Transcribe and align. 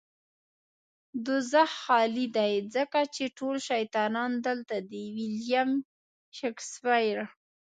دوزخ 1.25 1.71
خالی 1.83 2.25
دی 2.37 2.53
ځکه 2.75 2.99
چې 3.15 3.23
ټول 3.37 3.55
شيطانان 3.69 4.31
دلته 4.47 4.75
دي. 4.89 5.03
ويلييم 5.15 5.71
شکسپير 6.37 7.17